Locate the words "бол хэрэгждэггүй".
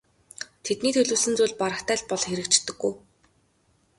2.09-2.93